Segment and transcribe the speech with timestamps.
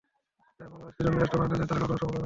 [0.57, 2.19] যারা বাংলাদেশকে জঙ্গি রাষ্ট্র বানাতে চায়, তারা কখনো সফল হবে না।